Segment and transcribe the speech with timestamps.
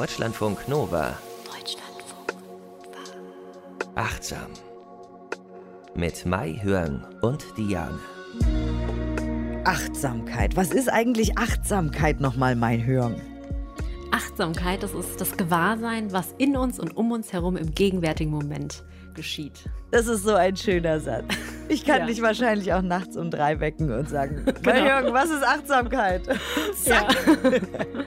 [0.00, 1.16] Deutschlandfunk Nova.
[1.46, 3.94] Deutschlandfunk Nova.
[3.94, 4.48] Achtsam.
[5.94, 7.98] Mit Mai Hörn und Diane.
[9.64, 10.54] Achtsamkeit.
[10.54, 13.18] Was ist eigentlich Achtsamkeit nochmal, Mai Hörn?
[14.12, 18.84] Achtsamkeit, das ist das Gewahrsein, was in uns und um uns herum im gegenwärtigen Moment
[19.14, 19.64] geschieht.
[19.92, 21.24] Das ist so ein schöner Satz.
[21.70, 22.06] Ich kann Ja.
[22.06, 24.62] dich wahrscheinlich auch nachts um drei wecken und sagen, Genau.
[24.62, 26.20] Mahjong, was ist Achtsamkeit?
[26.84, 27.08] Ja.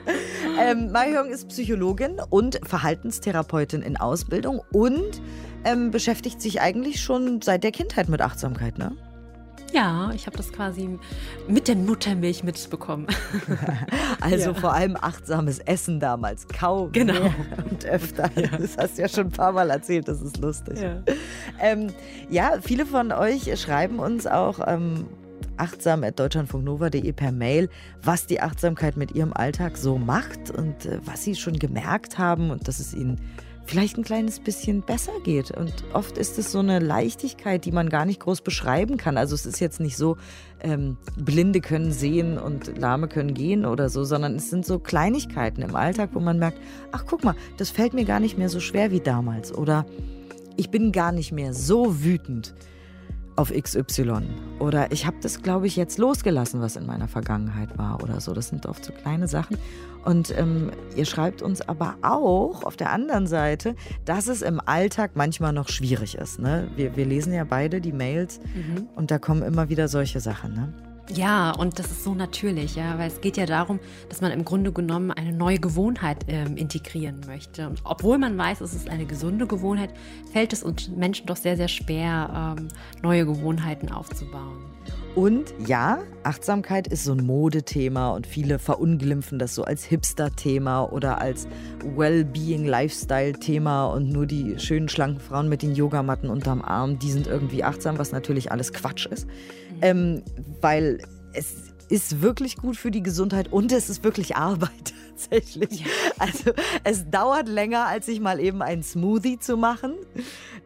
[0.60, 5.20] ähm, Mahjong ist Psychologin und Verhaltenstherapeutin in Ausbildung und
[5.64, 8.92] ähm, beschäftigt sich eigentlich schon seit der Kindheit mit Achtsamkeit, ne?
[9.72, 10.98] ja, ich habe das quasi
[11.46, 13.06] mit der Muttermilch mitbekommen.
[14.20, 14.54] Also Ja.
[14.54, 16.46] vor allem achtsames Essen damals.
[16.48, 17.12] Kaum Genau.
[17.14, 17.32] mehr
[17.70, 18.28] und öfter.
[18.60, 20.80] Das hast du ja schon ein paar Mal erzählt, das ist lustig.
[20.80, 21.02] Ja.
[21.60, 21.86] Ähm,
[22.28, 25.06] ja, viele von euch schreiben uns auch ähm,
[25.56, 27.68] achtsam.deutschlandfunknova.de per Mail,
[28.02, 32.50] was die Achtsamkeit mit ihrem Alltag so macht und äh, was sie schon gemerkt haben
[32.50, 33.20] und dass es ihnen
[33.70, 35.52] vielleicht ein kleines bisschen besser geht.
[35.52, 39.16] Und oft ist es so eine Leichtigkeit, die man gar nicht groß beschreiben kann.
[39.16, 40.16] Also es ist jetzt nicht so,
[40.60, 45.62] ähm, Blinde können sehen und Lahme können gehen oder so, sondern es sind so Kleinigkeiten
[45.62, 46.58] im Alltag, wo man merkt,
[46.90, 49.54] ach guck mal, das fällt mir gar nicht mehr so schwer wie damals.
[49.54, 49.86] Oder
[50.56, 52.54] ich bin gar nicht mehr so wütend
[53.40, 54.28] auf XY.
[54.58, 58.34] Oder ich habe das, glaube ich, jetzt losgelassen, was in meiner Vergangenheit war oder so.
[58.34, 59.56] Das sind oft so kleine Sachen.
[60.04, 63.74] Und ähm, ihr schreibt uns aber auch auf der anderen Seite,
[64.04, 66.38] dass es im Alltag manchmal noch schwierig ist.
[66.38, 66.68] Ne?
[66.76, 68.40] Wir, wir lesen ja beide die Mails
[68.94, 70.54] und da kommen immer wieder solche Sachen.
[70.54, 70.89] Ne?
[71.14, 74.44] Ja, und das ist so natürlich, ja, weil es geht ja darum, dass man im
[74.44, 77.68] Grunde genommen eine neue Gewohnheit ähm, integrieren möchte.
[77.68, 79.90] Und obwohl man weiß, es ist eine gesunde Gewohnheit,
[80.32, 82.68] fällt es uns Menschen doch sehr, sehr schwer, ähm,
[83.02, 84.64] neue Gewohnheiten aufzubauen.
[85.16, 91.20] Und ja, Achtsamkeit ist so ein Modethema und viele verunglimpfen das so als Hipster-Thema oder
[91.20, 91.48] als
[91.96, 97.64] Well-Being-Lifestyle-Thema und nur die schönen, schlanken Frauen mit den Yogamatten unterm Arm, die sind irgendwie
[97.64, 99.26] achtsam, was natürlich alles Quatsch ist.
[99.82, 100.22] Ähm,
[100.60, 101.00] weil
[101.32, 105.84] es ist wirklich gut für die Gesundheit und es ist wirklich Arbeit tatsächlich.
[106.18, 106.52] Also
[106.84, 109.94] es dauert länger, als sich mal eben einen Smoothie zu machen.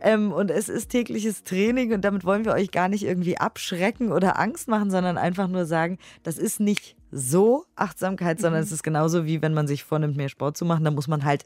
[0.01, 4.13] Ähm, und es ist tägliches Training und damit wollen wir euch gar nicht irgendwie abschrecken
[4.13, 8.83] oder Angst machen, sondern einfach nur sagen, das ist nicht so Achtsamkeit, sondern es ist
[8.83, 11.45] genauso wie wenn man sich vornimmt, mehr Sport zu machen, dann muss man halt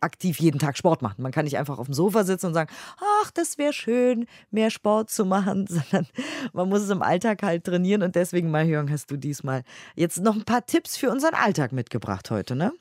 [0.00, 1.22] aktiv jeden Tag Sport machen.
[1.22, 2.70] Man kann nicht einfach auf dem Sofa sitzen und sagen,
[3.22, 6.06] ach, das wäre schön, mehr Sport zu machen, sondern
[6.52, 9.62] man muss es im Alltag halt trainieren und deswegen, Mahjong, hast du diesmal
[9.94, 12.72] jetzt noch ein paar Tipps für unseren Alltag mitgebracht heute, ne?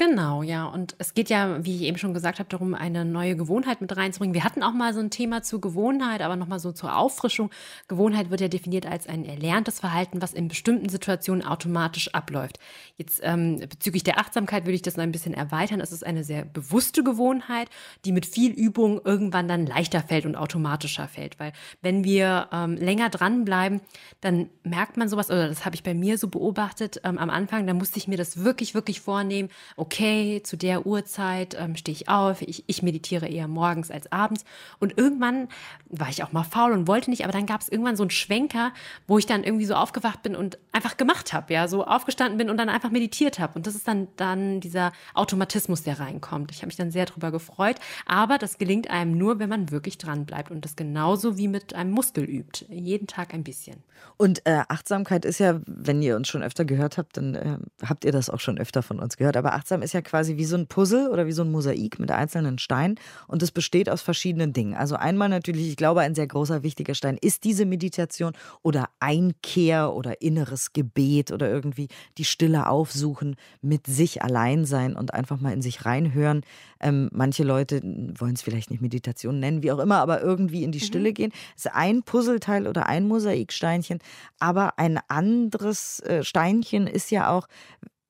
[0.00, 0.64] Genau, ja.
[0.66, 3.96] Und es geht ja, wie ich eben schon gesagt habe, darum, eine neue Gewohnheit mit
[3.96, 4.32] reinzubringen.
[4.32, 7.50] Wir hatten auch mal so ein Thema zur Gewohnheit, aber nochmal so zur Auffrischung.
[7.88, 12.60] Gewohnheit wird ja definiert als ein erlerntes Verhalten, was in bestimmten Situationen automatisch abläuft.
[12.96, 15.80] Jetzt ähm, bezüglich der Achtsamkeit würde ich das noch ein bisschen erweitern.
[15.80, 17.68] Es ist eine sehr bewusste Gewohnheit,
[18.04, 21.40] die mit viel Übung irgendwann dann leichter fällt und automatischer fällt.
[21.40, 23.80] Weil wenn wir ähm, länger dranbleiben,
[24.20, 27.66] dann merkt man sowas, oder das habe ich bei mir so beobachtet ähm, am Anfang,
[27.66, 29.48] da musste ich mir das wirklich, wirklich vornehmen.
[29.74, 34.44] Okay, zu der Uhrzeit ähm, stehe ich auf, ich, ich meditiere eher morgens als abends.
[34.78, 35.48] Und irgendwann
[35.88, 38.10] war ich auch mal faul und wollte nicht, aber dann gab es irgendwann so einen
[38.10, 38.72] Schwenker,
[39.06, 42.50] wo ich dann irgendwie so aufgewacht bin und einfach gemacht habe, ja, so aufgestanden bin
[42.50, 43.54] und dann einfach meditiert habe.
[43.54, 46.50] Und das ist dann, dann dieser Automatismus, der reinkommt.
[46.50, 49.98] Ich habe mich dann sehr drüber gefreut, aber das gelingt einem nur, wenn man wirklich
[49.98, 52.66] dran bleibt und das genauso wie mit einem Muskel übt.
[52.68, 53.82] Jeden Tag ein bisschen.
[54.16, 58.04] Und äh, Achtsamkeit ist ja, wenn ihr uns schon öfter gehört habt, dann äh, habt
[58.04, 59.36] ihr das auch schon öfter von uns gehört.
[59.36, 62.10] Aber achtsam ist ja quasi wie so ein Puzzle oder wie so ein Mosaik mit
[62.10, 62.96] einzelnen Steinen.
[63.26, 64.74] Und es besteht aus verschiedenen Dingen.
[64.74, 69.94] Also einmal natürlich, ich glaube, ein sehr großer, wichtiger Stein ist diese Meditation oder Einkehr
[69.94, 75.52] oder inneres Gebet oder irgendwie die Stille aufsuchen, mit sich allein sein und einfach mal
[75.52, 76.42] in sich reinhören.
[76.80, 80.72] Ähm, manche Leute wollen es vielleicht nicht Meditation nennen, wie auch immer, aber irgendwie in
[80.72, 81.32] die Stille gehen.
[81.54, 83.98] Das ist ein Puzzleteil oder ein Mosaiksteinchen.
[84.38, 87.48] Aber ein anderes äh, Steinchen ist ja auch,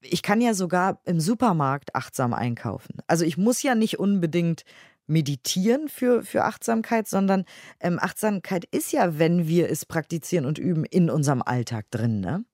[0.00, 2.98] ich kann ja sogar im Supermarkt achtsam einkaufen.
[3.06, 4.62] Also ich muss ja nicht unbedingt
[5.06, 7.44] meditieren für, für Achtsamkeit, sondern
[7.80, 12.44] ähm, Achtsamkeit ist ja, wenn wir es praktizieren und üben, in unserem Alltag drin, ne?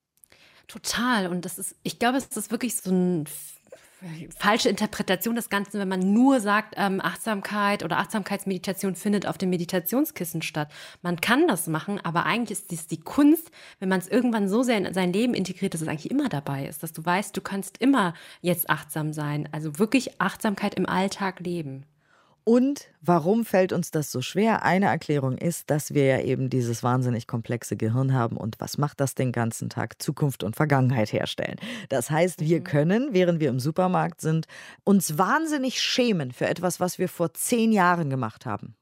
[0.66, 1.26] Total.
[1.26, 3.24] Und das ist, ich glaube, es ist wirklich so ein
[4.36, 9.50] falsche Interpretation des Ganzen, wenn man nur sagt, ähm, Achtsamkeit oder Achtsamkeitsmeditation findet auf dem
[9.50, 10.70] Meditationskissen statt.
[11.02, 14.62] Man kann das machen, aber eigentlich ist dies die Kunst, wenn man es irgendwann so
[14.62, 17.40] sehr in sein Leben integriert, dass es eigentlich immer dabei ist, dass du weißt, du
[17.40, 19.48] kannst immer jetzt achtsam sein.
[19.52, 21.84] Also wirklich Achtsamkeit im Alltag leben.
[22.44, 24.62] Und warum fällt uns das so schwer?
[24.62, 28.36] Eine Erklärung ist, dass wir ja eben dieses wahnsinnig komplexe Gehirn haben.
[28.36, 30.02] Und was macht das den ganzen Tag?
[30.02, 31.56] Zukunft und Vergangenheit herstellen.
[31.88, 32.64] Das heißt, wir mhm.
[32.64, 34.46] können, während wir im Supermarkt sind,
[34.84, 38.76] uns wahnsinnig schämen für etwas, was wir vor zehn Jahren gemacht haben.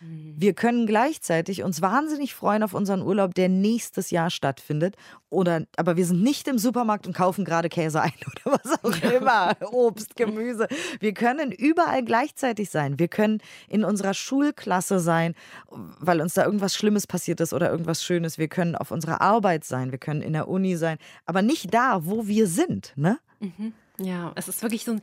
[0.00, 0.34] Mhm.
[0.36, 4.96] Wir können gleichzeitig uns wahnsinnig freuen auf unseren Urlaub, der nächstes Jahr stattfindet.
[5.30, 8.12] Oder, aber wir sind nicht im Supermarkt und kaufen gerade Käse ein
[8.44, 9.56] oder was auch immer.
[9.72, 10.68] Obst, Gemüse.
[11.00, 12.98] Wir können überall gleichzeitig sein.
[12.98, 13.38] Wir können
[13.68, 15.34] in unserer Schulklasse sein,
[15.68, 18.38] weil uns da irgendwas Schlimmes passiert ist oder irgendwas Schönes.
[18.38, 19.90] Wir können auf unserer Arbeit sein.
[19.90, 20.98] Wir können in der Uni sein.
[21.24, 22.92] Aber nicht da, wo wir sind.
[22.96, 23.18] Ne?
[23.40, 23.72] Mhm.
[23.98, 25.00] Ja, es ist wirklich so ein,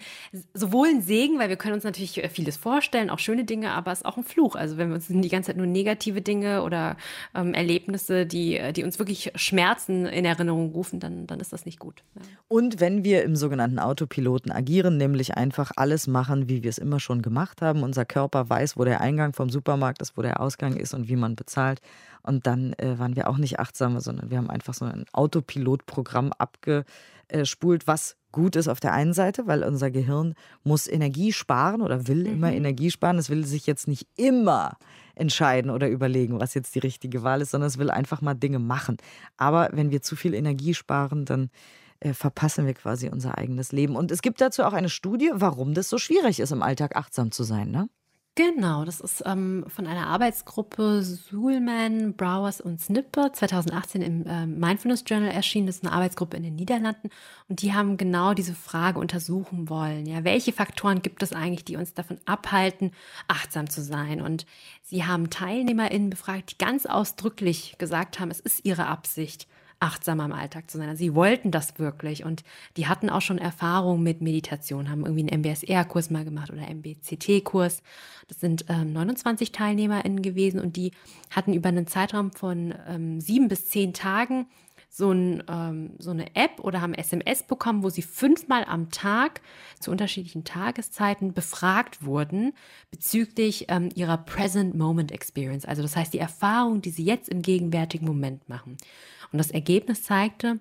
[0.53, 3.91] sowohl ein Segen, weil wir können uns natürlich äh, vieles vorstellen, auch schöne Dinge, aber
[3.91, 4.55] es ist auch ein Fluch.
[4.55, 6.97] Also wenn wir uns die ganze Zeit nur negative Dinge oder
[7.33, 11.65] ähm, Erlebnisse, die, äh, die uns wirklich Schmerzen in Erinnerung rufen, dann, dann ist das
[11.65, 12.03] nicht gut.
[12.15, 12.21] Ja.
[12.47, 16.99] Und wenn wir im sogenannten Autopiloten agieren, nämlich einfach alles machen, wie wir es immer
[16.99, 20.75] schon gemacht haben, unser Körper weiß, wo der Eingang vom Supermarkt ist, wo der Ausgang
[20.75, 21.81] ist und wie man bezahlt.
[22.21, 26.31] Und dann äh, waren wir auch nicht achtsam, sondern wir haben einfach so ein Autopilotprogramm
[26.31, 30.33] abgespult, was gut ist auf der einen Seite, weil unser Gehirn
[30.63, 32.33] muss Energie sparen oder will mhm.
[32.33, 33.17] immer Energie sparen.
[33.17, 34.77] Es will sich jetzt nicht immer
[35.15, 38.59] entscheiden oder überlegen, was jetzt die richtige Wahl ist, sondern es will einfach mal Dinge
[38.59, 38.97] machen.
[39.37, 41.49] Aber wenn wir zu viel Energie sparen, dann
[42.01, 43.95] äh, verpassen wir quasi unser eigenes Leben.
[43.95, 47.31] Und es gibt dazu auch eine Studie, warum das so schwierig ist, im Alltag achtsam
[47.31, 47.71] zu sein.
[47.71, 47.87] Ne?
[48.35, 55.03] Genau, das ist ähm, von einer Arbeitsgruppe Suhlman, Browers und Snipper 2018 im äh, Mindfulness
[55.05, 55.67] Journal erschienen.
[55.67, 57.11] Das ist eine Arbeitsgruppe in den Niederlanden
[57.47, 60.07] und die haben genau diese Frage untersuchen wollen.
[60.07, 62.91] Ja, welche Faktoren gibt es eigentlich, die uns davon abhalten,
[63.27, 64.19] achtsam zu sein?
[64.19, 64.47] Und
[64.81, 69.47] sie haben TeilnehmerInnen befragt, die ganz ausdrücklich gesagt haben, es ist ihre Absicht,
[69.83, 70.87] achtsamer im Alltag zu sein.
[70.87, 72.43] Also sie wollten das wirklich und
[72.77, 77.83] die hatten auch schon Erfahrung mit Meditation, haben irgendwie einen MBSR-Kurs mal gemacht oder MBCT-Kurs.
[78.29, 80.91] Das sind ähm, 29 TeilnehmerInnen gewesen und die
[81.29, 84.47] hatten über einen Zeitraum von ähm, sieben bis zehn Tagen
[84.95, 89.41] so, ein, ähm, so eine App oder haben SMS bekommen, wo sie fünfmal am Tag
[89.79, 92.53] zu unterschiedlichen Tageszeiten befragt wurden
[92.91, 95.65] bezüglich ähm, ihrer Present Moment Experience.
[95.65, 98.77] Also das heißt die Erfahrung, die sie jetzt im gegenwärtigen Moment machen.
[99.33, 100.59] Und das Ergebnis zeigte,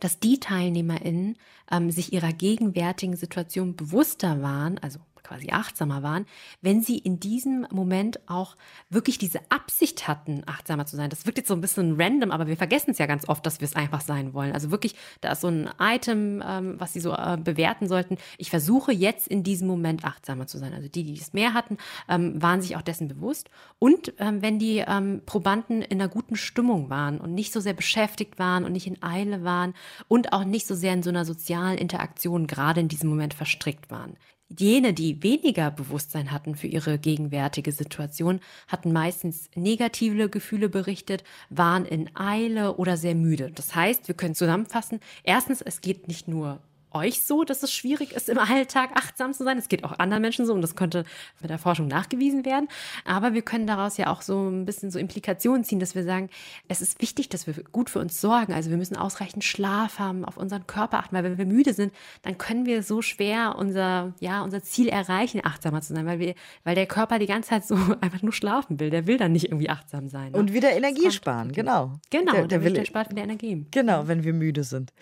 [0.00, 1.36] dass die TeilnehmerInnen
[1.70, 6.26] ähm, sich ihrer gegenwärtigen Situation bewusster waren, also quasi achtsamer waren,
[6.62, 8.56] wenn sie in diesem Moment auch
[8.88, 11.10] wirklich diese Absicht hatten, achtsamer zu sein.
[11.10, 13.60] Das wirkt jetzt so ein bisschen random, aber wir vergessen es ja ganz oft, dass
[13.60, 14.52] wir es einfach sein wollen.
[14.52, 18.16] Also wirklich, da ist so ein Item, ähm, was sie so äh, bewerten sollten.
[18.38, 20.72] Ich versuche jetzt in diesem Moment achtsamer zu sein.
[20.72, 21.76] Also die, die es mehr hatten,
[22.08, 23.50] ähm, waren sich auch dessen bewusst.
[23.78, 27.74] Und ähm, wenn die ähm, Probanden in einer guten Stimmung waren und nicht so sehr
[27.74, 29.74] beschäftigt waren und nicht in Eile waren
[30.08, 33.90] und auch nicht so sehr in so einer sozialen Interaktion gerade in diesem Moment verstrickt
[33.90, 34.16] waren.
[34.56, 41.84] Jene, die weniger Bewusstsein hatten für ihre gegenwärtige Situation, hatten meistens negative Gefühle berichtet, waren
[41.84, 43.50] in Eile oder sehr müde.
[43.54, 46.60] Das heißt, wir können zusammenfassen, erstens, es geht nicht nur
[46.98, 49.58] euch so, dass es schwierig ist, im Alltag achtsam zu sein.
[49.58, 51.04] Es geht auch anderen Menschen so und das könnte
[51.40, 52.68] mit der Forschung nachgewiesen werden.
[53.04, 56.28] Aber wir können daraus ja auch so ein bisschen so Implikationen ziehen, dass wir sagen,
[56.68, 58.52] es ist wichtig, dass wir gut für uns sorgen.
[58.52, 61.92] Also wir müssen ausreichend Schlaf haben, auf unseren Körper achten, weil wenn wir müde sind,
[62.22, 66.34] dann können wir so schwer unser, ja, unser Ziel erreichen, achtsamer zu sein, weil wir,
[66.64, 68.90] weil der Körper die ganze Zeit so einfach nur schlafen will.
[68.90, 70.32] Der will dann nicht irgendwie achtsam sein.
[70.32, 70.38] Ne?
[70.38, 71.98] Und wieder Energie sparen, genau.
[72.10, 73.66] Genau, der, der, will, der spart wieder Energie.
[73.70, 74.92] Genau, wenn wir müde sind.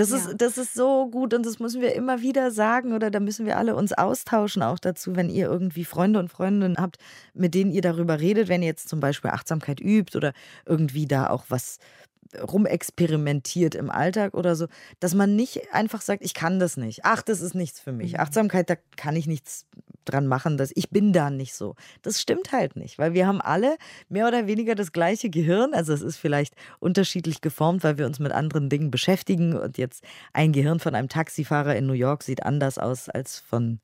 [0.00, 0.16] Das, ja.
[0.16, 3.44] ist, das ist so gut und das müssen wir immer wieder sagen oder da müssen
[3.44, 6.96] wir alle uns austauschen auch dazu, wenn ihr irgendwie Freunde und Freundinnen habt,
[7.34, 10.32] mit denen ihr darüber redet, wenn ihr jetzt zum Beispiel Achtsamkeit übt oder
[10.64, 11.80] irgendwie da auch was
[12.34, 14.68] rumexperimentiert im Alltag oder so,
[15.00, 17.00] dass man nicht einfach sagt, ich kann das nicht.
[17.04, 18.14] Ach, das ist nichts für mich.
[18.14, 18.20] Mhm.
[18.20, 19.66] Achtsamkeit, da kann ich nichts
[20.04, 21.74] dran machen, dass ich bin da nicht so.
[22.02, 23.76] Das stimmt halt nicht, weil wir haben alle
[24.08, 25.74] mehr oder weniger das gleiche Gehirn.
[25.74, 30.04] Also es ist vielleicht unterschiedlich geformt, weil wir uns mit anderen Dingen beschäftigen und jetzt
[30.32, 33.80] ein Gehirn von einem Taxifahrer in New York sieht anders aus als von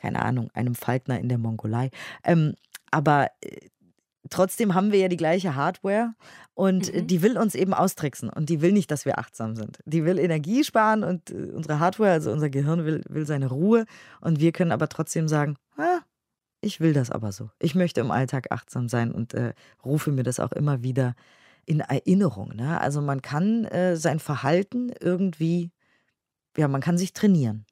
[0.00, 1.90] keine Ahnung, einem Falkner in der Mongolei.
[2.24, 2.54] Ähm,
[2.90, 3.68] aber äh,
[4.28, 6.14] trotzdem haben wir ja die gleiche Hardware
[6.54, 7.06] und mhm.
[7.06, 9.78] die will uns eben austricksen und die will nicht, dass wir achtsam sind.
[9.86, 13.86] Die will Energie sparen und äh, unsere Hardware, also unser Gehirn will, will seine Ruhe
[14.20, 16.00] und wir können aber trotzdem sagen, ah,
[16.60, 17.50] ich will das aber so.
[17.58, 21.14] Ich möchte im Alltag achtsam sein und äh, rufe mir das auch immer wieder
[21.64, 22.54] in Erinnerung.
[22.54, 22.80] Ne?
[22.80, 25.70] Also man kann äh, sein Verhalten irgendwie,
[26.56, 27.64] ja, man kann sich trainieren.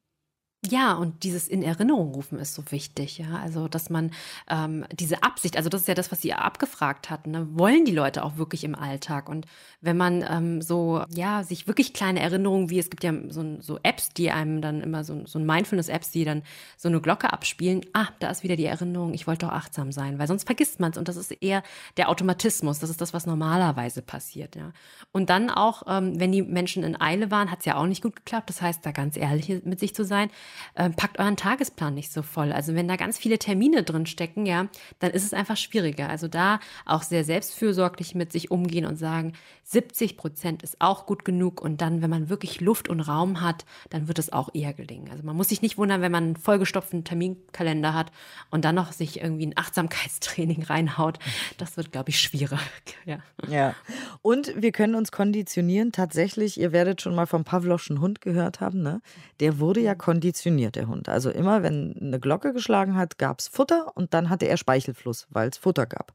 [0.70, 3.38] Ja, und dieses in Erinnerung rufen ist so wichtig, ja.
[3.42, 4.10] Also, dass man
[4.50, 7.48] ähm, diese Absicht, also das ist ja das, was Sie abgefragt hatten, ne?
[7.52, 9.28] wollen die Leute auch wirklich im Alltag?
[9.28, 9.46] Und
[9.80, 13.78] wenn man ähm, so, ja, sich wirklich kleine Erinnerungen, wie es gibt ja so, so
[13.82, 16.42] Apps, die einem dann immer so, so ein Mindfulness-Apps, die dann
[16.76, 20.18] so eine Glocke abspielen, ah, da ist wieder die Erinnerung, ich wollte doch achtsam sein,
[20.18, 20.98] weil sonst vergisst man es.
[20.98, 21.62] Und das ist eher
[21.96, 24.72] der Automatismus, das ist das, was normalerweise passiert, ja.
[25.12, 28.02] Und dann auch, ähm, wenn die Menschen in Eile waren, hat es ja auch nicht
[28.02, 28.50] gut geklappt.
[28.50, 30.30] Das heißt, da ganz ehrlich mit sich zu sein
[30.74, 32.52] äh, packt euren Tagesplan nicht so voll.
[32.52, 36.08] Also wenn da ganz viele Termine drin stecken, ja, dann ist es einfach schwieriger.
[36.08, 39.32] Also da auch sehr selbstfürsorglich mit sich umgehen und sagen,
[39.64, 41.60] 70 Prozent ist auch gut genug.
[41.60, 45.10] Und dann, wenn man wirklich Luft und Raum hat, dann wird es auch eher gelingen.
[45.10, 48.10] Also man muss sich nicht wundern, wenn man einen vollgestopften Terminkalender hat
[48.50, 51.18] und dann noch sich irgendwie ein Achtsamkeitstraining reinhaut.
[51.58, 52.58] Das wird, glaube ich, schwierig.
[53.04, 53.20] Ja.
[53.48, 53.74] ja.
[54.20, 55.92] Und wir können uns konditionieren.
[55.92, 59.00] Tatsächlich, ihr werdet schon mal vom Pavloschen Hund gehört haben, ne?
[59.40, 61.09] Der wurde ja konditioniert, der Hund.
[61.09, 65.26] Also immer, wenn eine Glocke geschlagen hat, gab es Futter und dann hatte er Speichelfluss,
[65.30, 66.12] weil es Futter gab.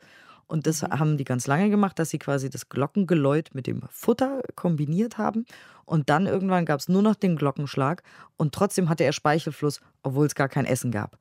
[0.47, 0.87] Und das mhm.
[0.99, 5.45] haben die ganz lange gemacht, dass sie quasi das Glockengeläut mit dem Futter kombiniert haben.
[5.85, 8.03] Und dann irgendwann gab es nur noch den Glockenschlag
[8.37, 11.17] und trotzdem hatte er Speichelfluss, obwohl es gar kein Essen gab.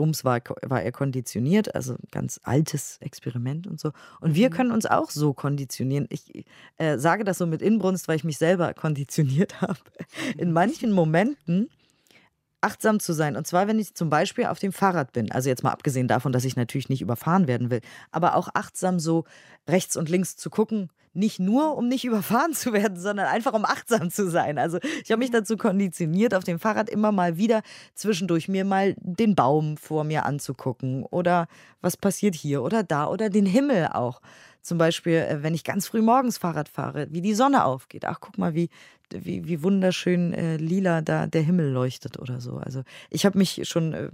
[0.00, 3.92] Bums war, war er konditioniert, also ganz altes Experiment und so.
[4.20, 4.54] Und wir mhm.
[4.54, 6.06] können uns auch so konditionieren.
[6.08, 6.46] Ich
[6.78, 9.78] äh, sage das so mit Inbrunst, weil ich mich selber konditioniert habe.
[10.38, 11.68] In manchen Momenten
[12.60, 13.36] achtsam zu sein.
[13.36, 15.30] Und zwar, wenn ich zum Beispiel auf dem Fahrrad bin.
[15.32, 18.98] Also jetzt mal abgesehen davon, dass ich natürlich nicht überfahren werden will, aber auch achtsam
[18.98, 19.24] so
[19.68, 20.90] rechts und links zu gucken.
[21.12, 24.58] Nicht nur, um nicht überfahren zu werden, sondern einfach, um achtsam zu sein.
[24.58, 27.62] Also ich habe mich dazu konditioniert, auf dem Fahrrad immer mal wieder
[27.94, 31.48] zwischendurch mir mal den Baum vor mir anzugucken oder
[31.80, 34.20] was passiert hier oder da oder den Himmel auch.
[34.62, 38.04] Zum Beispiel, äh, wenn ich ganz früh morgens Fahrrad fahre, wie die Sonne aufgeht.
[38.04, 38.68] Ach, guck mal, wie,
[39.10, 42.56] wie, wie wunderschön äh, lila da der Himmel leuchtet oder so.
[42.56, 44.10] Also ich habe mich schon äh,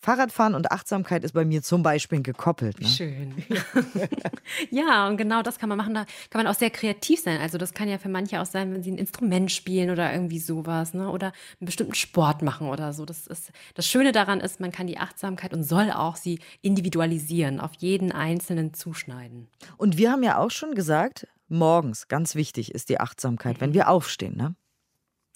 [0.00, 2.80] Fahrradfahren und Achtsamkeit ist bei mir zum Beispiel gekoppelt.
[2.80, 2.86] Ne?
[2.86, 3.34] Schön.
[4.70, 5.94] ja, und genau das kann man machen.
[5.94, 7.40] Da kann man auch sehr kreativ sein.
[7.40, 10.38] Also das kann ja für manche auch sein, wenn sie ein Instrument spielen oder irgendwie
[10.38, 11.10] sowas, ne?
[11.10, 13.04] Oder einen bestimmten Sport machen oder so.
[13.04, 17.60] Das ist das Schöne daran ist, man kann die Achtsamkeit und soll auch sie individualisieren,
[17.60, 19.48] auf jeden einzelnen zuschneiden.
[19.76, 23.88] Und wir haben ja auch schon gesagt, morgens ganz wichtig ist die Achtsamkeit, wenn wir
[23.88, 24.54] aufstehen, ne?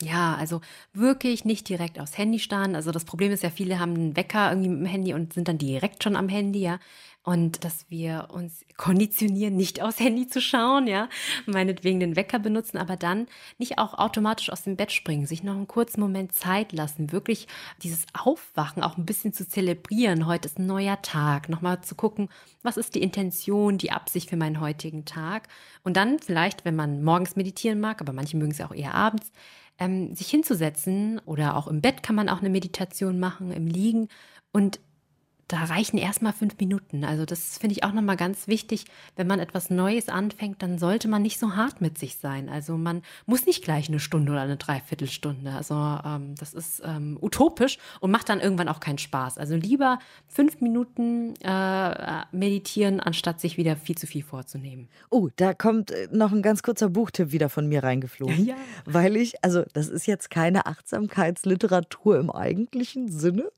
[0.02, 0.61] Ja, also
[0.92, 2.75] wirklich nicht direkt aufs Handy starren.
[2.75, 5.47] Also das Problem ist ja, viele haben einen Wecker irgendwie mit dem Handy und sind
[5.47, 6.80] dann direkt schon am Handy, ja.
[7.25, 11.09] Und dass wir uns konditionieren, nicht aufs Handy zu schauen, ja,
[11.47, 13.28] meinetwegen den Wecker benutzen, aber dann
[13.59, 17.47] nicht auch automatisch aus dem Bett springen, sich noch einen kurzen Moment Zeit lassen, wirklich
[17.85, 20.26] dieses Aufwachen auch ein bisschen zu zelebrieren.
[20.26, 22.28] Heute ist ein neuer Tag, nochmal zu gucken,
[22.64, 25.47] was ist die Intention, die Absicht für meinen heutigen Tag.
[25.85, 29.30] Und dann vielleicht, wenn man morgens meditieren mag, aber manche mögen es auch eher abends,
[29.78, 34.08] ähm, sich hinzusetzen oder auch im Bett kann man auch eine Meditation machen, im Liegen.
[34.52, 34.80] Und
[35.52, 37.04] da reichen erstmal fünf Minuten.
[37.04, 38.87] Also das finde ich auch nochmal ganz wichtig.
[39.16, 42.49] Wenn man etwas Neues anfängt, dann sollte man nicht so hart mit sich sein.
[42.49, 45.52] Also man muss nicht gleich eine Stunde oder eine Dreiviertelstunde.
[45.52, 49.37] Also ähm, das ist ähm, utopisch und macht dann irgendwann auch keinen Spaß.
[49.37, 54.88] Also lieber fünf Minuten äh, meditieren, anstatt sich wieder viel zu viel vorzunehmen.
[55.11, 58.47] Oh, da kommt äh, noch ein ganz kurzer Buchtipp wieder von mir reingeflogen.
[58.47, 58.56] Ja.
[58.87, 63.52] Weil ich, also das ist jetzt keine Achtsamkeitsliteratur im eigentlichen Sinne.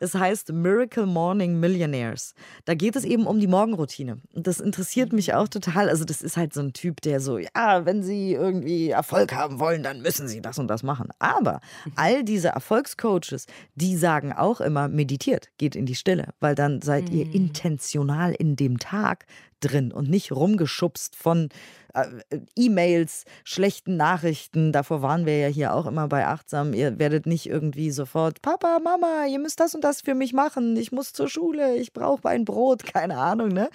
[0.00, 2.34] Es heißt Miracle Morning Morning Millionaires.
[2.64, 4.16] Da geht es eben um die Morgenroutine.
[4.32, 5.90] Und das interessiert mich auch total.
[5.90, 9.60] Also, das ist halt so ein Typ, der so, ja, wenn Sie irgendwie Erfolg haben
[9.60, 11.10] wollen, dann müssen Sie das und das machen.
[11.18, 11.60] Aber
[11.96, 13.44] all diese Erfolgscoaches,
[13.74, 17.32] die sagen auch immer, meditiert, geht in die Stille, weil dann seid ihr mhm.
[17.32, 19.26] intentional in dem Tag
[19.60, 21.48] drin und nicht rumgeschubst von
[21.94, 22.06] äh,
[22.56, 24.72] E-Mails, schlechten Nachrichten.
[24.72, 26.74] Davor waren wir ja hier auch immer bei Achtsam.
[26.74, 30.76] Ihr werdet nicht irgendwie sofort, Papa, Mama, ihr müsst das und das für mich machen.
[30.76, 33.70] Ich muss zur Schule, ich brauche ein Brot, keine Ahnung, ne?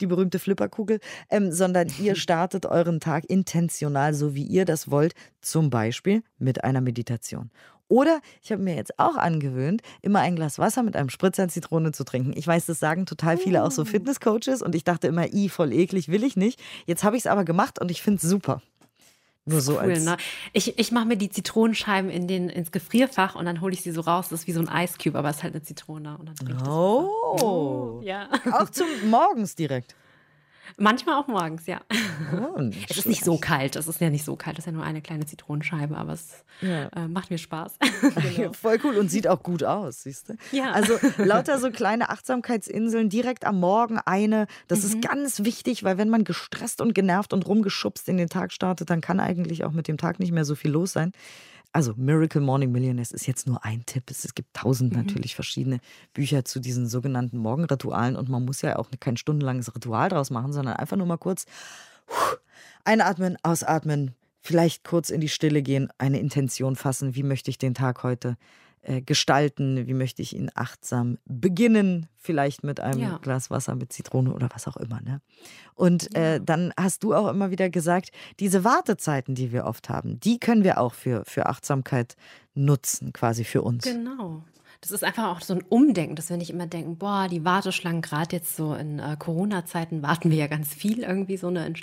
[0.00, 1.00] Die berühmte Flipperkugel.
[1.30, 6.64] Ähm, sondern ihr startet euren Tag intentional, so wie ihr das wollt, zum Beispiel mit
[6.64, 7.50] einer Meditation.
[7.88, 11.92] Oder ich habe mir jetzt auch angewöhnt, immer ein Glas Wasser mit einem Spritzer Zitrone
[11.92, 12.32] zu trinken.
[12.36, 13.86] Ich weiß, das sagen total viele auch so mm.
[13.86, 16.60] Fitnesscoaches und ich dachte immer, i, voll eklig, will ich nicht.
[16.86, 18.60] Jetzt habe ich es aber gemacht und ich finde es super.
[19.48, 20.16] Nur so cool, als ne?
[20.52, 23.92] Ich, ich mache mir die Zitronenscheiben in den, ins Gefrierfach und dann hole ich sie
[23.92, 24.28] so raus.
[24.28, 26.18] Das ist wie so ein Eiscube, aber es ist halt eine Zitrone.
[26.18, 27.08] Und dann oh.
[27.40, 28.28] oh, ja.
[28.50, 29.94] Auch zum Morgens direkt.
[30.78, 31.80] Manchmal auch morgens, ja.
[32.32, 33.76] Oh, es ist nicht so kalt.
[33.76, 34.58] Es ist ja nicht so kalt.
[34.58, 36.88] Es ist ja nur eine kleine Zitronenscheibe, aber es ja.
[36.88, 37.78] äh, macht mir Spaß.
[38.36, 38.52] genau.
[38.52, 40.36] Voll cool und sieht auch gut aus, siehst du?
[40.52, 40.72] Ja.
[40.72, 44.46] Also lauter so kleine Achtsamkeitsinseln direkt am Morgen eine.
[44.68, 44.86] Das mhm.
[44.86, 48.90] ist ganz wichtig, weil wenn man gestresst und genervt und rumgeschubst in den Tag startet,
[48.90, 51.12] dann kann eigentlich auch mit dem Tag nicht mehr so viel los sein.
[51.76, 54.04] Also Miracle Morning Millionaires ist jetzt nur ein Tipp.
[54.10, 55.00] Es, gibt tausend mhm.
[55.00, 55.80] natürlich verschiedene
[56.14, 60.54] Bücher zu diesen sogenannten Morgenritualen und man muss ja auch kein stundenlanges Ritual draus machen,
[60.54, 61.44] sondern einfach nur mal kurz
[62.84, 67.74] einatmen, ausatmen, vielleicht kurz in die Stille gehen, eine Intention fassen, wie möchte ich den
[67.74, 68.38] Tag heute
[69.04, 73.18] gestalten, wie möchte ich ihn achtsam beginnen, vielleicht mit einem ja.
[73.18, 75.00] Glas Wasser mit Zitrone oder was auch immer.
[75.00, 75.20] Ne?
[75.74, 76.34] Und äh, ja.
[76.36, 80.38] äh, dann hast du auch immer wieder gesagt, diese Wartezeiten, die wir oft haben, die
[80.38, 82.16] können wir auch für, für Achtsamkeit
[82.54, 83.84] nutzen, quasi für uns.
[83.84, 84.44] Genau
[84.86, 88.02] das ist einfach auch so ein Umdenken, dass wir nicht immer denken, boah, die Warteschlangen,
[88.02, 91.74] gerade jetzt so in äh, Corona-Zeiten warten wir ja ganz viel irgendwie so eine in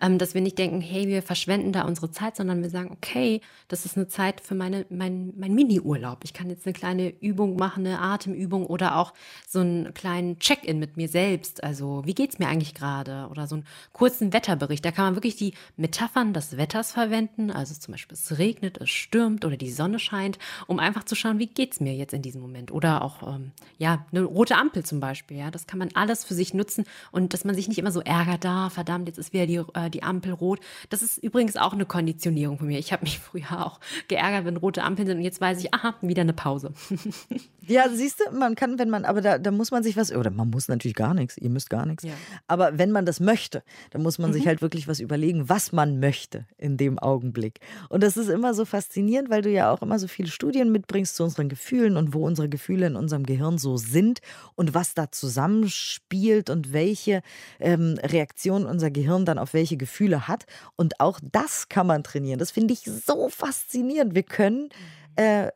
[0.00, 3.40] ähm, dass wir nicht denken, hey, wir verschwenden da unsere Zeit, sondern wir sagen, okay,
[3.66, 6.20] das ist eine Zeit für meine, mein, mein Mini-Urlaub.
[6.22, 9.12] Ich kann jetzt eine kleine Übung machen, eine Atemübung oder auch
[9.46, 11.64] so einen kleinen Check-in mit mir selbst.
[11.64, 13.28] Also, wie geht es mir eigentlich gerade?
[13.30, 14.84] Oder so einen kurzen Wetterbericht.
[14.84, 17.50] Da kann man wirklich die Metaphern des Wetters verwenden.
[17.50, 21.38] Also zum Beispiel, es regnet, es stürmt oder die Sonne scheint, um einfach zu schauen,
[21.38, 22.70] wie geht es mir jetzt in diesem Moment.
[22.70, 25.38] Oder auch, ähm, ja, eine rote Ampel zum Beispiel.
[25.38, 28.00] Ja, das kann man alles für sich nutzen und dass man sich nicht immer so
[28.00, 30.60] ärgert, da, verdammt, jetzt ist wieder die, äh, die Ampel rot.
[30.90, 32.78] Das ist übrigens auch eine Konditionierung von mir.
[32.78, 35.94] Ich habe mich früher auch geärgert, wenn rote Ampeln sind und jetzt weiß ich, aha,
[36.02, 36.72] wieder eine Pause.
[37.68, 40.30] ja, siehst du, man kann, wenn man, aber da, da muss man sich was, oder
[40.30, 42.04] man muss natürlich gar nichts, ihr müsst gar nichts.
[42.04, 42.12] Ja.
[42.46, 44.34] Aber wenn man das möchte, dann muss man mhm.
[44.34, 47.60] sich halt wirklich was überlegen, was man möchte in dem Augenblick.
[47.88, 51.16] Und das ist immer so faszinierend, weil du ja auch immer so viele Studien mitbringst
[51.16, 54.20] zu unseren Gefühlen und wo unsere Gefühle in unserem Gehirn so sind
[54.54, 57.22] und was da zusammenspielt und welche
[57.60, 60.46] ähm, Reaktionen unser Gehirn dann auf welche Gefühle hat.
[60.76, 62.38] Und auch das kann man trainieren.
[62.38, 64.14] Das finde ich so faszinierend.
[64.14, 64.70] Wir können
[65.16, 65.48] äh,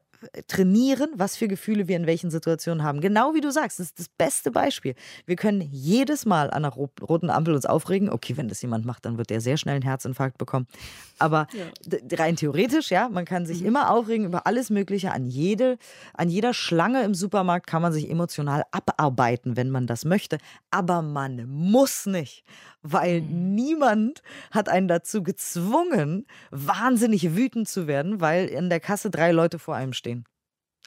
[0.46, 3.00] trainieren, was für Gefühle wir in welchen Situationen haben.
[3.00, 4.94] Genau wie du sagst, das ist das beste Beispiel.
[5.26, 8.10] Wir können jedes Mal an einer roten Ampel uns aufregen.
[8.10, 10.66] Okay, wenn das jemand macht, dann wird der sehr schnell einen Herzinfarkt bekommen.
[11.18, 11.98] Aber ja.
[12.18, 13.68] rein theoretisch, ja, man kann sich mhm.
[13.68, 15.12] immer aufregen über alles Mögliche.
[15.12, 15.78] An, jede,
[16.14, 20.38] an jeder Schlange im Supermarkt kann man sich emotional abarbeiten, wenn man das möchte.
[20.70, 22.44] Aber man muss nicht
[22.82, 23.54] weil mhm.
[23.54, 29.58] niemand hat einen dazu gezwungen, wahnsinnig wütend zu werden, weil in der Kasse drei Leute
[29.58, 30.11] vor einem stehen.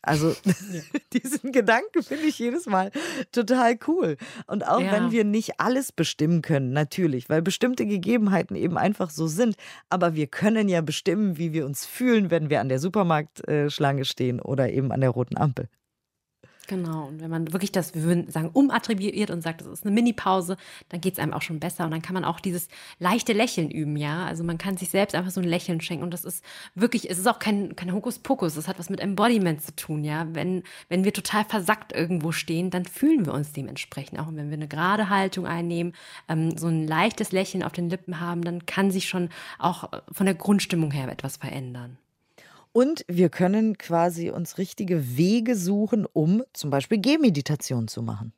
[0.06, 0.36] Also
[1.14, 2.92] diesen Gedanken finde ich jedes Mal
[3.32, 4.18] total cool.
[4.48, 4.92] Und auch ja.
[4.92, 9.56] wenn wir nicht alles bestimmen können, natürlich, weil bestimmte Gegebenheiten eben einfach so sind,
[9.90, 14.40] aber wir können ja bestimmen, wie wir uns fühlen, wenn wir an der Supermarktschlange stehen
[14.40, 15.68] oder eben an der roten Ampel.
[16.68, 19.94] Genau, und wenn man wirklich das, wir würden sagen, umattribuiert und sagt, das ist eine
[19.94, 20.58] Mini-Pause,
[20.90, 23.70] dann geht es einem auch schon besser und dann kann man auch dieses leichte Lächeln
[23.70, 24.26] üben, ja.
[24.26, 27.20] Also man kann sich selbst einfach so ein Lächeln schenken und das ist wirklich, es
[27.20, 30.28] ist auch kein, kein Hokuspokus, das hat was mit Embodiment zu tun, ja.
[30.32, 34.28] Wenn, wenn wir total versackt irgendwo stehen, dann fühlen wir uns dementsprechend auch.
[34.28, 35.94] Und wenn wir eine gerade Haltung einnehmen,
[36.28, 40.26] ähm, so ein leichtes Lächeln auf den Lippen haben, dann kann sich schon auch von
[40.26, 41.98] der Grundstimmung her etwas verändern.
[42.76, 48.34] Und wir können quasi uns richtige Wege suchen, um zum Beispiel Gehmeditation zu machen.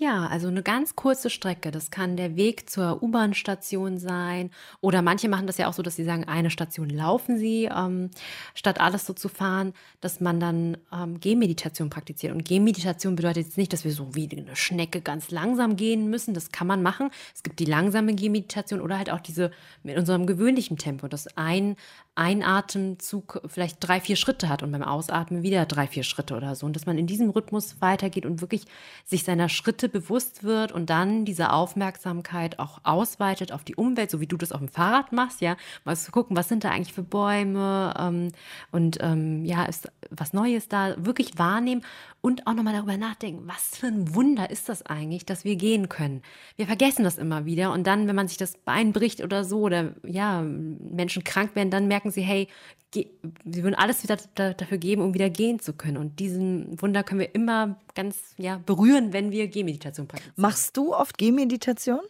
[0.00, 1.70] Ja, also eine ganz kurze Strecke.
[1.70, 4.50] Das kann der Weg zur U-Bahn-Station sein.
[4.80, 8.10] Oder manche machen das ja auch so, dass sie sagen, eine Station laufen sie, ähm,
[8.56, 12.32] statt alles so zu fahren, dass man dann ähm, Gehmeditation praktiziert.
[12.34, 16.34] Und Gehmeditation bedeutet jetzt nicht, dass wir so wie eine Schnecke ganz langsam gehen müssen.
[16.34, 17.10] Das kann man machen.
[17.32, 19.52] Es gibt die langsame Gehmeditation oder halt auch diese
[19.84, 21.76] mit unserem gewöhnlichen Tempo, dass ein
[22.16, 26.66] Einatemzug vielleicht drei, vier Schritte hat und beim Ausatmen wieder drei, vier Schritte oder so.
[26.66, 28.64] Und dass man in diesem Rhythmus weitergeht und wirklich
[29.04, 34.20] sich seiner Schritte bewusst wird und dann diese Aufmerksamkeit auch ausweitet auf die Umwelt, so
[34.20, 35.56] wie du das auf dem Fahrrad machst, ja.
[35.84, 38.32] Mal zu gucken, was sind da eigentlich für Bäume ähm,
[38.72, 41.82] und ähm, ja, ist was Neues da, wirklich wahrnehmen
[42.20, 45.88] und auch nochmal darüber nachdenken, was für ein Wunder ist das eigentlich, dass wir gehen
[45.88, 46.22] können.
[46.56, 49.60] Wir vergessen das immer wieder und dann, wenn man sich das Bein bricht oder so
[49.60, 52.48] oder ja, Menschen krank werden, dann merken sie, hey,
[52.94, 55.96] sie würden alles wieder dafür geben, um wieder gehen zu können.
[55.96, 60.34] Und diesen Wunder können wir immer ganz ja, berühren, wenn wir Gehmeditation praktizieren.
[60.40, 62.00] Machst du oft Gehmeditation?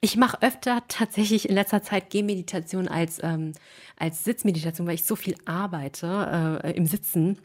[0.00, 3.52] Ich mache öfter tatsächlich in letzter Zeit Gehmeditation als, ähm,
[3.96, 7.38] als Sitzmeditation, weil ich so viel arbeite äh, im Sitzen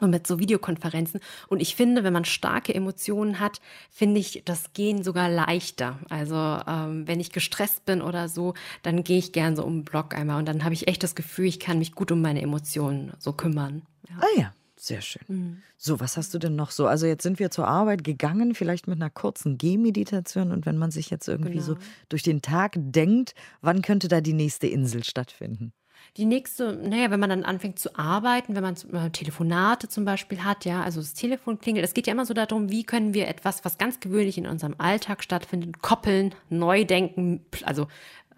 [0.00, 1.20] und mit so Videokonferenzen.
[1.48, 6.00] Und ich finde, wenn man starke Emotionen hat, finde ich das Gehen sogar leichter.
[6.08, 9.84] Also ähm, wenn ich gestresst bin oder so, dann gehe ich gern so um den
[9.84, 12.42] Block einmal und dann habe ich echt das Gefühl, ich kann mich gut um meine
[12.42, 13.82] Emotionen so kümmern.
[14.08, 14.16] Ja.
[14.18, 14.52] Ah ja.
[14.82, 15.22] Sehr schön.
[15.28, 15.62] Mhm.
[15.76, 16.88] So, was hast du denn noch so?
[16.88, 20.90] Also jetzt sind wir zur Arbeit gegangen, vielleicht mit einer kurzen Gehmeditation und wenn man
[20.90, 21.62] sich jetzt irgendwie genau.
[21.62, 21.76] so
[22.08, 25.72] durch den Tag denkt, wann könnte da die nächste Insel stattfinden?
[26.16, 30.42] Die nächste, naja, wenn man dann anfängt zu arbeiten, wenn man äh, Telefonate zum Beispiel
[30.42, 33.28] hat, ja, also das Telefon klingelt, es geht ja immer so darum, wie können wir
[33.28, 37.86] etwas, was ganz gewöhnlich in unserem Alltag stattfindet, koppeln, neu denken, also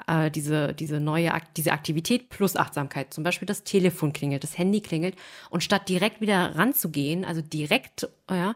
[0.07, 3.13] äh, diese, diese neue diese Aktivität plus Achtsamkeit.
[3.13, 5.17] Zum Beispiel das Telefon klingelt, das Handy klingelt
[5.51, 8.55] und statt direkt wieder ranzugehen, also direkt, ja,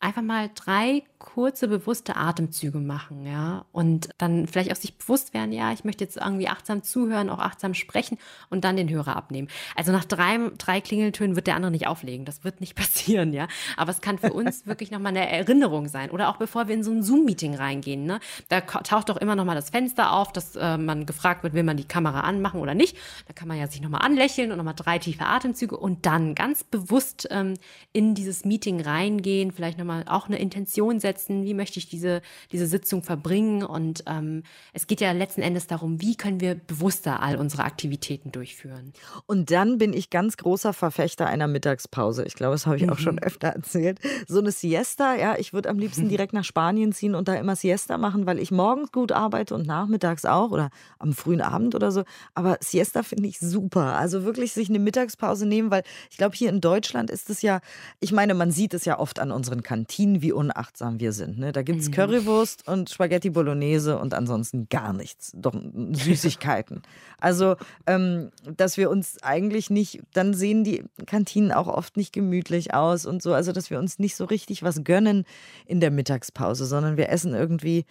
[0.00, 3.64] einfach mal drei kurze, bewusste Atemzüge machen, ja.
[3.72, 7.38] Und dann vielleicht auch sich bewusst werden, ja, ich möchte jetzt irgendwie achtsam zuhören, auch
[7.38, 8.18] achtsam sprechen
[8.50, 9.48] und dann den Hörer abnehmen.
[9.74, 12.26] Also nach drei, drei Klingeltönen wird der andere nicht auflegen.
[12.26, 13.48] Das wird nicht passieren, ja.
[13.76, 16.10] Aber es kann für uns wirklich nochmal eine Erinnerung sein.
[16.10, 18.20] Oder auch bevor wir in so ein Zoom-Meeting reingehen, ne.
[18.48, 21.78] Da taucht doch immer nochmal das Fenster auf, dass äh, man gefragt wird, will man
[21.78, 22.96] die Kamera anmachen oder nicht.
[23.26, 26.64] Da kann man ja sich nochmal anlächeln und nochmal drei tiefe Atemzüge und dann ganz
[26.64, 27.54] bewusst ähm,
[27.92, 32.22] in dieses Meeting reingehen, vielleicht nochmal auch eine Intention setzen wie möchte ich diese,
[32.52, 33.62] diese Sitzung verbringen.
[33.62, 38.32] Und ähm, es geht ja letzten Endes darum, wie können wir bewusster all unsere Aktivitäten
[38.32, 38.92] durchführen.
[39.26, 42.24] Und dann bin ich ganz großer Verfechter einer Mittagspause.
[42.24, 42.90] Ich glaube, das habe ich mhm.
[42.90, 44.00] auch schon öfter erzählt.
[44.26, 47.56] So eine Siesta, ja, ich würde am liebsten direkt nach Spanien ziehen und da immer
[47.56, 51.92] Siesta machen, weil ich morgens gut arbeite und nachmittags auch oder am frühen Abend oder
[51.92, 52.04] so.
[52.34, 53.96] Aber Siesta finde ich super.
[53.96, 57.60] Also wirklich sich eine Mittagspause nehmen, weil ich glaube, hier in Deutschland ist es ja,
[58.00, 61.38] ich meine, man sieht es ja oft an unseren Kantinen, wie unachtsam wir sind.
[61.38, 61.52] Ne?
[61.52, 61.92] Da gibt es mhm.
[61.92, 65.32] Currywurst und Spaghetti Bolognese und ansonsten gar nichts.
[65.34, 65.54] Doch
[65.92, 66.80] Süßigkeiten.
[67.20, 72.72] also, ähm, dass wir uns eigentlich nicht, dann sehen die Kantinen auch oft nicht gemütlich
[72.72, 73.34] aus und so.
[73.34, 75.24] Also, dass wir uns nicht so richtig was gönnen
[75.66, 77.84] in der Mittagspause, sondern wir essen irgendwie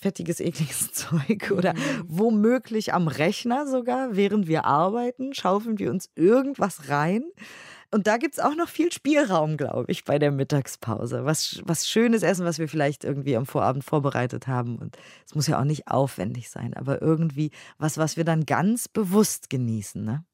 [0.00, 2.04] fettiges, ekliges Zeug oder mhm.
[2.08, 7.22] womöglich am Rechner sogar, während wir arbeiten, schaufeln wir uns irgendwas rein.
[7.92, 11.24] Und da gibt es auch noch viel Spielraum, glaube ich, bei der Mittagspause.
[11.24, 14.78] Was, was schönes Essen, was wir vielleicht irgendwie am Vorabend vorbereitet haben.
[14.78, 18.86] Und es muss ja auch nicht aufwendig sein, aber irgendwie was, was wir dann ganz
[18.86, 20.04] bewusst genießen.
[20.04, 20.24] Ne?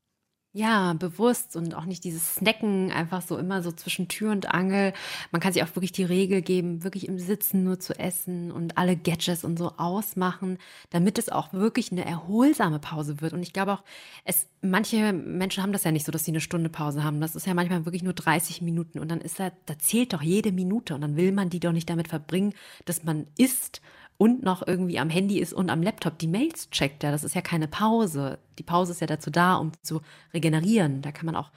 [0.58, 4.94] Ja, bewusst und auch nicht dieses Snacken einfach so immer so zwischen Tür und Angel.
[5.30, 8.78] Man kann sich auch wirklich die Regel geben, wirklich im Sitzen nur zu essen und
[8.78, 10.56] alle Gadgets und so ausmachen,
[10.88, 13.34] damit es auch wirklich eine erholsame Pause wird.
[13.34, 13.84] Und ich glaube auch,
[14.24, 17.20] es, manche Menschen haben das ja nicht so, dass sie eine Stunde Pause haben.
[17.20, 20.22] Das ist ja manchmal wirklich nur 30 Minuten und dann ist da, da zählt doch
[20.22, 22.54] jede Minute und dann will man die doch nicht damit verbringen,
[22.86, 23.82] dass man isst
[24.18, 27.34] und noch irgendwie am Handy ist und am Laptop die Mails checkt, ja, das ist
[27.34, 28.38] ja keine Pause.
[28.58, 30.00] Die Pause ist ja dazu da, um zu
[30.32, 31.02] regenerieren.
[31.02, 31.50] Da kann man auch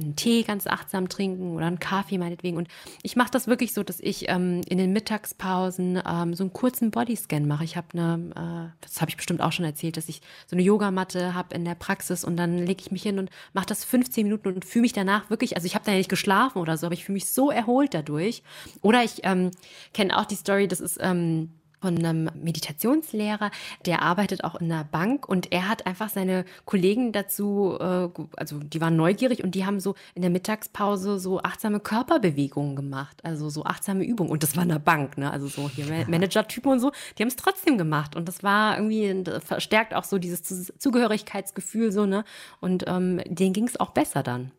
[0.00, 2.56] einen Tee ganz achtsam trinken oder einen Kaffee meinetwegen.
[2.56, 2.68] Und
[3.02, 6.90] ich mache das wirklich so, dass ich ähm, in den Mittagspausen ähm, so einen kurzen
[6.90, 7.64] Bodyscan mache.
[7.64, 10.62] Ich habe eine, äh, das habe ich bestimmt auch schon erzählt, dass ich so eine
[10.62, 14.24] Yogamatte habe in der Praxis und dann lege ich mich hin und mache das 15
[14.24, 16.86] Minuten und fühle mich danach wirklich, also ich habe da ja nicht geschlafen oder so,
[16.86, 18.42] aber ich fühle mich so erholt dadurch.
[18.82, 19.50] Oder ich ähm,
[19.92, 23.50] kenne auch die Story, das ist ähm, von einem Meditationslehrer,
[23.86, 28.58] der arbeitet auch in einer Bank und er hat einfach seine Kollegen dazu, äh, also
[28.58, 33.48] die waren neugierig und die haben so in der Mittagspause so achtsame Körperbewegungen gemacht, also
[33.48, 35.30] so achtsame Übungen und das war in der Bank, ne?
[35.30, 39.24] also so hier Manager-Typen und so, die haben es trotzdem gemacht und das war irgendwie
[39.40, 40.42] verstärkt auch so dieses
[40.78, 42.24] Zugehörigkeitsgefühl so ne
[42.60, 44.52] und ähm, denen ging es auch besser dann.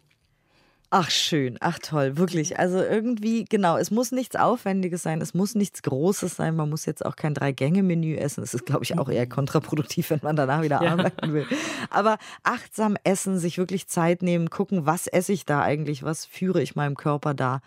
[0.94, 2.60] Ach schön, ach toll, wirklich.
[2.60, 6.86] Also irgendwie, genau, es muss nichts Aufwendiges sein, es muss nichts Großes sein, man muss
[6.86, 8.42] jetzt auch kein Drei-Gänge-Menü essen.
[8.42, 10.92] Das ist, glaube ich, auch eher kontraproduktiv, wenn man danach wieder ja.
[10.92, 11.48] arbeiten will.
[11.90, 16.62] Aber achtsam essen, sich wirklich Zeit nehmen, gucken, was esse ich da eigentlich, was führe
[16.62, 17.62] ich meinem Körper da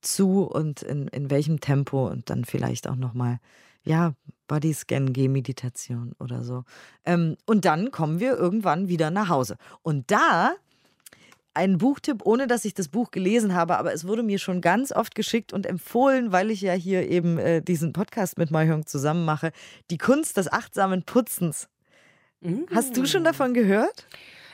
[0.00, 3.38] zu und in, in welchem Tempo und dann vielleicht auch nochmal,
[3.84, 4.14] ja,
[4.48, 6.64] Bodyscan, Gehmeditation oder so.
[7.04, 9.58] Ähm, und dann kommen wir irgendwann wieder nach Hause.
[9.82, 10.54] Und da
[11.54, 14.92] ein Buchtipp, ohne dass ich das Buch gelesen habe, aber es wurde mir schon ganz
[14.92, 19.24] oft geschickt und empfohlen, weil ich ja hier eben äh, diesen Podcast mit Mayhong zusammen
[19.24, 19.52] mache.
[19.90, 21.68] Die Kunst des achtsamen Putzens.
[22.40, 22.66] Mhm.
[22.74, 23.26] Hast du schon mm.
[23.26, 24.06] davon gehört?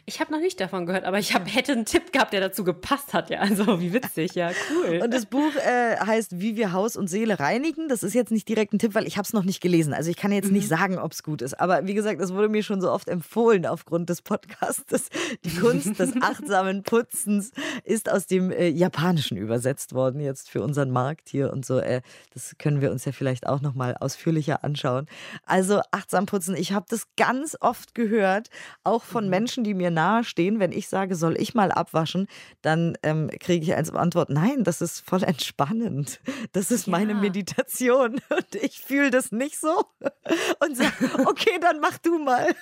[0.07, 2.65] Ich habe noch nicht davon gehört, aber ich hab, hätte einen Tipp gehabt, der dazu
[2.65, 3.31] gepasst hat.
[3.31, 5.01] Ja, also wie witzig, ja, cool.
[5.03, 7.89] Und das Buch äh, heißt Wie wir Haus und Seele reinigen.
[7.89, 9.93] Das ist jetzt nicht direkt ein Tipp, weil ich habe es noch nicht gelesen.
[9.93, 10.55] Also ich kann jetzt mhm.
[10.55, 11.59] nicht sagen, ob es gut ist.
[11.61, 15.11] Aber wie gesagt, es wurde mir schon so oft empfohlen aufgrund des Podcasts.
[15.45, 17.53] Die Kunst des achtsamen Putzens
[17.85, 21.79] ist aus dem äh, Japanischen übersetzt worden jetzt für unseren Markt hier und so.
[21.79, 25.07] Äh, das können wir uns ja vielleicht auch noch mal ausführlicher anschauen.
[25.45, 26.57] Also achtsam putzen.
[26.57, 28.49] Ich habe das ganz oft gehört,
[28.85, 29.31] auch von mhm.
[29.31, 32.27] Menschen, die mir mir nahe stehen, wenn ich sage, soll ich mal abwaschen,
[32.63, 36.21] dann ähm, kriege ich als Antwort, nein, das ist voll entspannend.
[36.53, 36.93] Das ist ja.
[36.93, 39.85] meine Meditation und ich fühle das nicht so.
[40.65, 40.93] Und sage,
[41.27, 42.55] okay, dann mach du mal.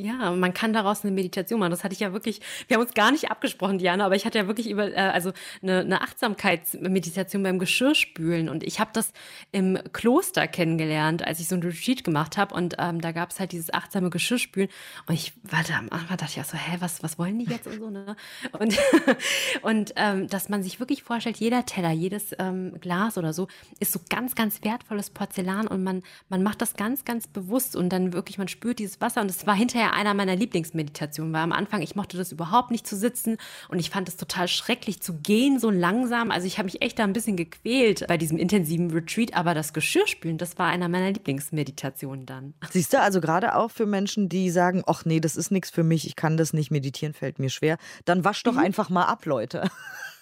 [0.00, 1.70] Ja, man kann daraus eine Meditation machen.
[1.70, 4.38] Das hatte ich ja wirklich, wir haben uns gar nicht abgesprochen, Diana, aber ich hatte
[4.38, 5.32] ja wirklich über, äh, also
[5.62, 8.48] eine, eine Achtsamkeitsmeditation beim Geschirrspülen.
[8.48, 9.12] Und ich habe das
[9.52, 12.54] im Kloster kennengelernt, als ich so ein Retreat gemacht habe.
[12.54, 14.70] Und ähm, da gab es halt dieses achtsame Geschirrspülen.
[15.06, 17.66] Und ich warte, am Anfang dachte ich auch so, hä, was, was wollen die jetzt
[17.66, 18.16] und so, ne?
[18.58, 18.78] Und,
[19.62, 23.48] und ähm, dass man sich wirklich vorstellt, jeder Teller, jedes ähm, Glas oder so,
[23.80, 27.90] ist so ganz, ganz wertvolles Porzellan und man, man macht das ganz, ganz bewusst und
[27.90, 29.20] dann wirklich, man spürt dieses Wasser.
[29.20, 32.86] Und es war hinterher einer meiner Lieblingsmeditationen, weil am Anfang, ich mochte das überhaupt nicht
[32.86, 33.36] zu sitzen
[33.68, 36.30] und ich fand es total schrecklich zu gehen, so langsam.
[36.30, 39.72] Also ich habe mich echt da ein bisschen gequält bei diesem intensiven Retreat, aber das
[39.72, 42.54] Geschirrspülen, das war einer meiner Lieblingsmeditationen dann.
[42.70, 45.84] Siehst du, also gerade auch für Menschen, die sagen, ach nee, das ist nichts für
[45.84, 48.58] mich, ich kann das nicht, meditieren fällt mir schwer, dann wasch doch mhm.
[48.58, 49.70] einfach mal ab, Leute.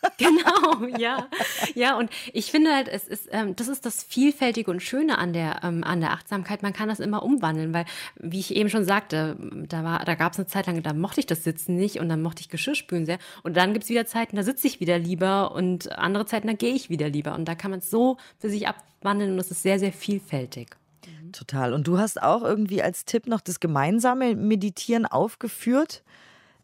[0.18, 1.28] genau, ja.
[1.74, 5.32] Ja, und ich finde halt, es ist, ähm, das ist das Vielfältige und Schöne an
[5.32, 6.62] der, ähm, an der Achtsamkeit.
[6.62, 7.84] Man kann das immer umwandeln, weil,
[8.16, 9.36] wie ich eben schon sagte,
[9.68, 12.22] da da gab es eine Zeit lang, da mochte ich das Sitzen nicht und dann
[12.22, 13.18] mochte ich Geschirrspülen sehr.
[13.42, 16.52] Und dann gibt es wieder Zeiten, da sitze ich wieder lieber und andere Zeiten, da
[16.52, 17.34] gehe ich wieder lieber.
[17.34, 20.76] Und da kann man es so für sich abwandeln und es ist sehr, sehr vielfältig.
[21.32, 21.72] Total.
[21.72, 26.02] Und du hast auch irgendwie als Tipp noch das gemeinsame Meditieren aufgeführt.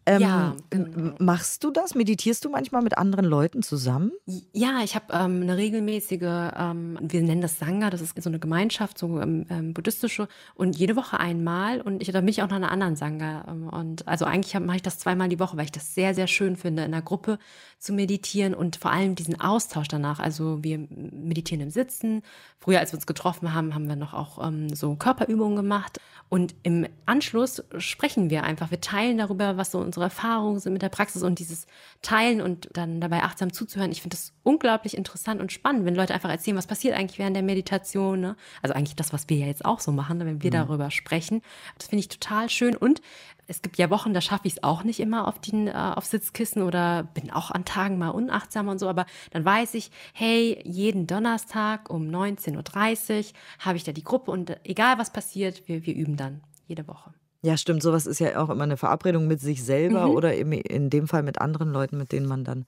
[0.07, 1.15] Ähm, ja, genau.
[1.19, 1.95] Machst du das?
[1.95, 4.13] Meditierst du manchmal mit anderen Leuten zusammen?
[4.53, 8.39] Ja, ich habe ähm, eine regelmäßige, ähm, wir nennen das Sangha, das ist so eine
[8.39, 11.81] Gemeinschaft, so ähm, ähm, buddhistische, und jede Woche einmal.
[11.81, 13.47] Und ich, da bin ich auch noch in einer anderen Sangha.
[13.49, 16.27] Ähm, und also eigentlich mache ich das zweimal die Woche, weil ich das sehr, sehr
[16.27, 17.39] schön finde, in einer Gruppe
[17.85, 20.19] zu meditieren und vor allem diesen Austausch danach.
[20.19, 22.23] Also wir meditieren im Sitzen.
[22.59, 26.01] Früher, als wir uns getroffen haben, haben wir noch auch so Körperübungen gemacht.
[26.31, 28.71] Und im Anschluss sprechen wir einfach.
[28.71, 31.67] Wir teilen darüber, was so unsere Erfahrungen sind mit der Praxis und dieses
[32.01, 33.93] Teilen und dann dabei achtsam zuzuhören.
[33.93, 37.37] Ich finde das unglaublich interessant und spannend, wenn Leute einfach erzählen, was passiert eigentlich während
[37.37, 38.21] der Meditation.
[38.21, 38.37] Ne?
[38.63, 40.55] Also eigentlich das, was wir ja jetzt auch so machen, wenn wir mhm.
[40.55, 41.43] darüber sprechen.
[41.79, 42.75] Das finde ich total schön.
[42.75, 43.03] Und
[43.47, 46.05] es gibt ja Wochen, da schaffe ich es auch nicht immer auf, den, äh, auf
[46.05, 50.61] Sitzkissen oder bin auch an Tagen mal unachtsam und so, aber dann weiß ich, hey,
[50.65, 53.25] jeden Donnerstag um 19.30 Uhr
[53.61, 57.13] habe ich da die Gruppe und egal was passiert, wir, wir üben dann jede Woche.
[57.43, 57.83] Ja, stimmt.
[57.83, 60.15] Sowas ist ja auch immer eine Verabredung mit sich selber mhm.
[60.15, 62.65] oder in dem Fall mit anderen Leuten, mit denen man dann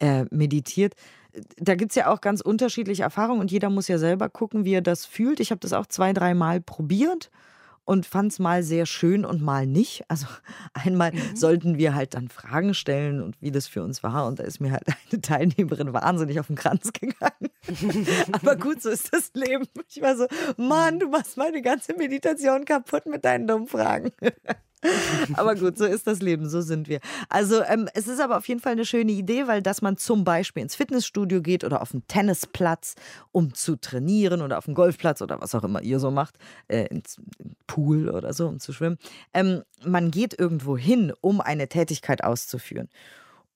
[0.00, 0.94] äh, meditiert.
[1.56, 4.74] Da gibt es ja auch ganz unterschiedliche Erfahrungen und jeder muss ja selber gucken, wie
[4.74, 5.38] er das fühlt.
[5.38, 7.30] Ich habe das auch zwei, dreimal probiert
[7.88, 10.04] und fand es mal sehr schön und mal nicht.
[10.08, 10.26] Also
[10.74, 11.34] einmal mhm.
[11.34, 14.26] sollten wir halt dann Fragen stellen und wie das für uns war.
[14.26, 17.48] Und da ist mir halt eine Teilnehmerin wahnsinnig auf den Kranz gegangen.
[18.32, 19.66] Aber gut, so ist das Leben.
[19.88, 20.26] Ich war so,
[20.58, 24.12] Mann, du machst meine ganze Meditation kaputt mit deinen dummen Fragen.
[25.34, 27.00] aber gut, so ist das Leben, so sind wir.
[27.28, 30.24] Also ähm, es ist aber auf jeden Fall eine schöne Idee, weil dass man zum
[30.24, 32.94] Beispiel ins Fitnessstudio geht oder auf einen Tennisplatz,
[33.32, 36.36] um zu trainieren oder auf einen Golfplatz oder was auch immer ihr so macht,
[36.68, 37.20] äh, ins
[37.66, 38.98] Pool oder so, um zu schwimmen.
[39.34, 42.88] Ähm, man geht irgendwo hin, um eine Tätigkeit auszuführen.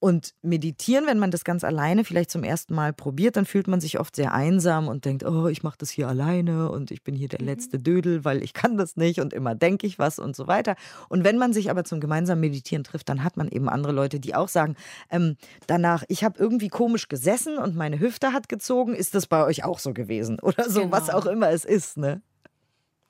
[0.03, 3.81] Und meditieren, wenn man das ganz alleine vielleicht zum ersten Mal probiert, dann fühlt man
[3.81, 7.15] sich oft sehr einsam und denkt, oh, ich mache das hier alleine und ich bin
[7.15, 7.47] hier der mhm.
[7.47, 10.75] letzte Dödel, weil ich kann das nicht und immer denke ich was und so weiter.
[11.09, 14.19] Und wenn man sich aber zum gemeinsamen Meditieren trifft, dann hat man eben andere Leute,
[14.19, 14.75] die auch sagen,
[15.09, 15.37] ähm,
[15.69, 19.63] danach, ich habe irgendwie komisch gesessen und meine Hüfte hat gezogen, ist das bei euch
[19.63, 20.41] auch so gewesen?
[20.43, 20.93] Oder so, genau.
[20.97, 22.23] was auch immer es ist, ne?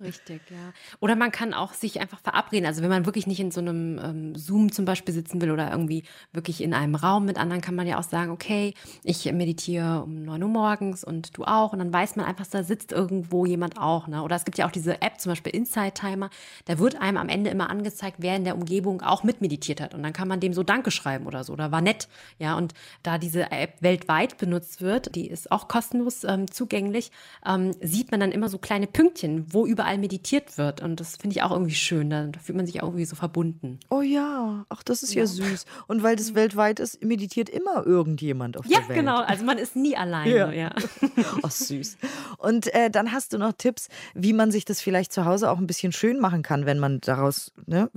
[0.03, 0.73] Richtig, ja.
[1.01, 2.67] Oder man kann auch sich einfach verabreden.
[2.67, 5.71] Also wenn man wirklich nicht in so einem ähm, Zoom zum Beispiel sitzen will oder
[5.71, 10.03] irgendwie wirklich in einem Raum mit anderen, kann man ja auch sagen, okay, ich meditiere
[10.03, 11.73] um 9 Uhr morgens und du auch.
[11.73, 14.09] Und dann weiß man einfach, da sitzt irgendwo jemand auch.
[14.09, 14.23] Ne?
[14.23, 16.31] Oder es gibt ja auch diese App, zum Beispiel Inside Timer.
[16.65, 19.95] Da wird einem am Ende immer angezeigt, wer in der Umgebung auch mitmeditiert hat.
[19.95, 21.53] Und dann kann man dem so Danke schreiben oder so.
[21.53, 22.09] Oder war nett.
[22.39, 27.13] Ja, und da diese App weltweit benutzt wird, die ist auch kostenlos ähm, zugänglich,
[27.47, 30.83] ähm, sieht man dann immer so kleine Pünktchen, wo überall überall meditiert wird.
[30.83, 32.11] Und das finde ich auch irgendwie schön.
[32.11, 33.79] Da, fühlt man sich auch irgendwie so verbunden.
[33.91, 35.67] Oh ja, ach, das ist ja, ja süß.
[35.87, 38.97] Und weil das weltweit ist, meditiert immer irgendjemand auf ja, der Welt.
[38.97, 39.21] Ja, genau.
[39.21, 40.35] Also man ist nie alleine.
[40.35, 40.53] Ja.
[40.53, 40.71] ja.
[41.43, 41.97] Ach, süß.
[42.39, 45.59] Und äh, dann hast du noch Tipps, wie man sich das vielleicht zu Hause auch
[45.59, 47.91] ein bisschen schön machen kann, wenn man daraus, ne,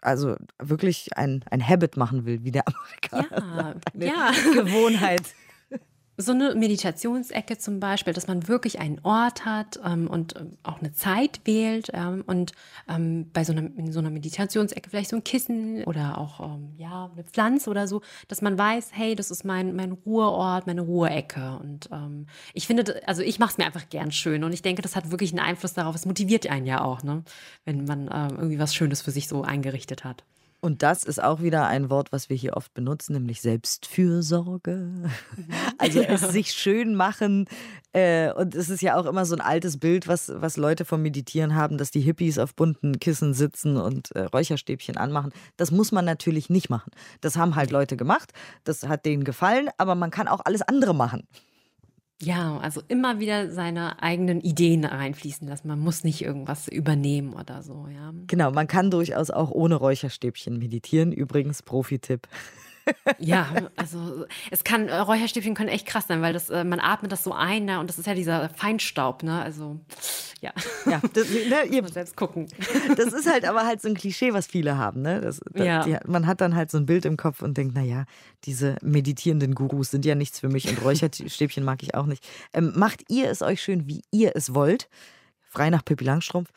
[0.00, 2.64] also wirklich ein, ein Habit machen will, wie der
[3.12, 3.76] Amerikaner.
[3.94, 4.62] Ja, Eine ja.
[4.62, 5.22] Gewohnheit
[6.18, 10.78] so eine Meditationsecke zum Beispiel, dass man wirklich einen Ort hat ähm, und ähm, auch
[10.78, 12.52] eine Zeit wählt ähm, und
[12.88, 16.74] ähm, bei so einer, in so einer Meditationsecke vielleicht so ein Kissen oder auch ähm,
[16.78, 20.82] ja eine Pflanze oder so, dass man weiß, hey, das ist mein, mein Ruheort, meine
[20.82, 21.88] Ruheecke und
[22.52, 25.10] ich finde, also ich mache es mir einfach gern schön und ich denke, das hat
[25.10, 25.94] wirklich einen Einfluss darauf.
[25.94, 27.22] Es motiviert einen ja auch, ne,
[27.64, 30.24] wenn man irgendwie was Schönes für sich so eingerichtet hat.
[30.66, 35.04] Und das ist auch wieder ein Wort, was wir hier oft benutzen, nämlich Selbstfürsorge.
[35.78, 37.46] Also es sich schön machen.
[37.92, 41.02] Äh, und es ist ja auch immer so ein altes Bild, was, was Leute vom
[41.02, 45.32] Meditieren haben, dass die Hippies auf bunten Kissen sitzen und äh, Räucherstäbchen anmachen.
[45.56, 46.90] Das muss man natürlich nicht machen.
[47.20, 48.32] Das haben halt Leute gemacht.
[48.64, 51.28] Das hat denen gefallen, aber man kann auch alles andere machen.
[52.22, 55.68] Ja, also immer wieder seine eigenen Ideen reinfließen lassen.
[55.68, 58.14] Man muss nicht irgendwas übernehmen oder so, ja.
[58.26, 61.12] Genau, man kann durchaus auch ohne Räucherstäbchen meditieren.
[61.12, 62.26] Übrigens, Profi-Tipp.
[63.18, 67.12] Ja, also es kann, äh, Räucherstäbchen können echt krass sein, weil das, äh, man atmet
[67.12, 67.80] das so ein, ne?
[67.80, 69.42] Und das ist ja dieser Feinstaub, ne?
[69.42, 69.80] Also,
[70.40, 70.52] ja.
[70.84, 72.48] Ja, das, ne, ihr selbst gucken.
[72.96, 75.20] Das ist halt aber halt so ein Klischee, was viele haben, ne?
[75.20, 75.82] Das, das, ja.
[75.82, 78.04] Die, man hat dann halt so ein Bild im Kopf und denkt, naja,
[78.44, 82.26] diese meditierenden Gurus sind ja nichts für mich und Räucherstäbchen mag ich auch nicht.
[82.52, 84.88] Ähm, macht ihr es euch schön, wie ihr es wollt?
[85.42, 86.50] Frei nach Pippi Langstrumpf.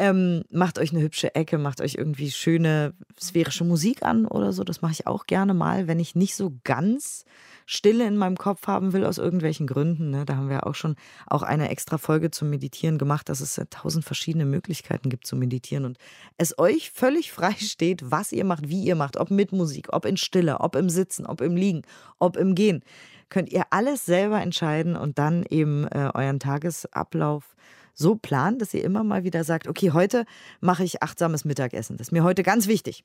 [0.00, 4.62] Ähm, macht euch eine hübsche Ecke, macht euch irgendwie schöne sphärische Musik an oder so.
[4.62, 7.24] Das mache ich auch gerne mal, wenn ich nicht so ganz
[7.66, 10.10] Stille in meinem Kopf haben will, aus irgendwelchen Gründen.
[10.10, 10.24] Ne?
[10.24, 14.04] Da haben wir auch schon auch eine extra Folge zum Meditieren gemacht, dass es tausend
[14.04, 15.98] verschiedene Möglichkeiten gibt zu meditieren und
[16.38, 20.06] es euch völlig frei steht, was ihr macht, wie ihr macht, ob mit Musik, ob
[20.06, 21.82] in Stille, ob im Sitzen, ob im Liegen,
[22.18, 22.82] ob im Gehen.
[23.30, 27.54] Könnt ihr alles selber entscheiden und dann eben äh, euren Tagesablauf
[27.98, 30.24] so planen, dass ihr immer mal wieder sagt, okay, heute
[30.60, 31.96] mache ich achtsames Mittagessen.
[31.96, 33.04] Das ist mir heute ganz wichtig.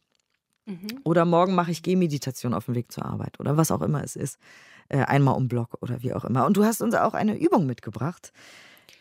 [0.66, 1.00] Mhm.
[1.04, 4.16] Oder morgen mache ich Gehmeditation auf dem Weg zur Arbeit oder was auch immer es
[4.16, 4.38] ist.
[4.90, 6.46] Äh, einmal um Block oder wie auch immer.
[6.46, 8.32] Und du hast uns auch eine Übung mitgebracht.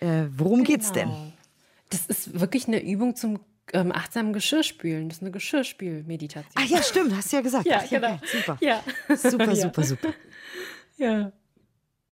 [0.00, 0.81] Äh, worum genau.
[0.81, 1.11] es denn?
[1.90, 3.40] Das ist wirklich eine Übung zum
[3.74, 5.09] ähm, achtsamen Geschirrspülen.
[5.09, 6.52] Das ist eine Geschirrspülmeditation.
[6.55, 7.66] Ah ja, stimmt, hast du ja gesagt.
[7.66, 8.14] ja, genau.
[8.14, 8.59] Okay, super.
[8.61, 8.83] Ja.
[9.14, 10.09] Super, super, super.
[10.96, 11.33] Ja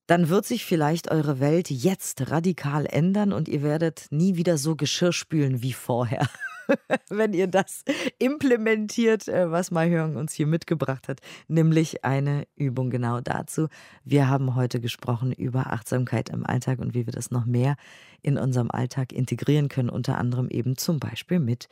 [0.09, 4.75] dann wird sich vielleicht eure Welt jetzt radikal ändern und ihr werdet nie wieder so
[4.75, 6.27] Geschirr spülen wie vorher.
[7.09, 7.83] Wenn ihr das
[8.17, 13.67] implementiert, äh, was Mahjong uns hier mitgebracht hat, nämlich eine Übung genau dazu.
[14.03, 17.75] Wir haben heute gesprochen über Achtsamkeit im Alltag und wie wir das noch mehr
[18.23, 21.67] in unserem Alltag integrieren können, unter anderem eben zum Beispiel mit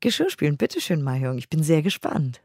[0.00, 0.56] Geschirrspülen.
[0.56, 2.40] Bitte schön, Mahjong, ich bin sehr gespannt.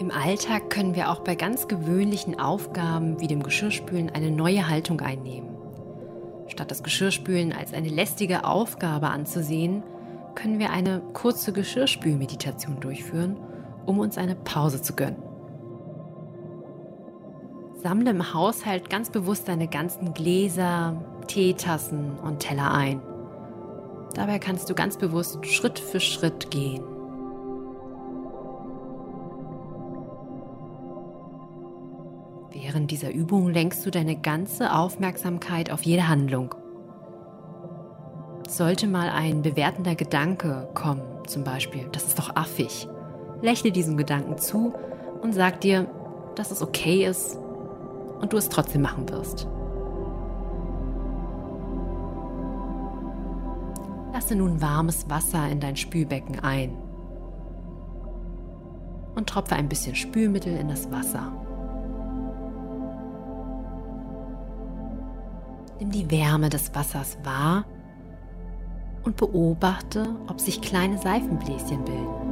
[0.00, 4.98] Im Alltag können wir auch bei ganz gewöhnlichen Aufgaben wie dem Geschirrspülen eine neue Haltung
[5.02, 5.50] einnehmen.
[6.46, 9.82] Statt das Geschirrspülen als eine lästige Aufgabe anzusehen,
[10.34, 13.36] können wir eine kurze Geschirrspülmeditation durchführen,
[13.84, 15.22] um uns eine Pause zu gönnen.
[17.74, 23.02] Sammle im Haushalt ganz bewusst deine ganzen Gläser, Teetassen und Teller ein.
[24.14, 26.89] Dabei kannst du ganz bewusst Schritt für Schritt gehen.
[32.72, 36.54] Während dieser Übung lenkst du deine ganze Aufmerksamkeit auf jede Handlung.
[38.48, 42.86] Sollte mal ein bewertender Gedanke kommen, zum Beispiel, das ist doch affig,
[43.42, 44.72] lächle diesem Gedanken zu
[45.20, 45.90] und sag dir,
[46.36, 47.36] dass es okay ist
[48.20, 49.48] und du es trotzdem machen wirst.
[54.12, 56.78] Lasse nun warmes Wasser in dein Spülbecken ein
[59.16, 61.32] und tropfe ein bisschen Spülmittel in das Wasser.
[65.80, 67.64] Nimm die Wärme des Wassers wahr
[69.02, 72.30] und beobachte, ob sich kleine Seifenbläschen bilden.